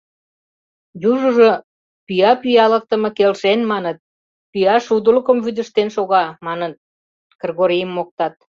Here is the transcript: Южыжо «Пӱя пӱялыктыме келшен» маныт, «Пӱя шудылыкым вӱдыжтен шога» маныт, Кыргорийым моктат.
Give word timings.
Южыжо 1.11 1.51
«Пӱя 2.05 2.31
пӱялыктыме 2.41 3.09
келшен» 3.17 3.59
маныт, 3.71 3.97
«Пӱя 4.51 4.75
шудылыкым 4.85 5.37
вӱдыжтен 5.45 5.89
шога» 5.95 6.23
маныт, 6.45 6.73
Кыргорийым 7.39 7.91
моктат. 7.97 8.33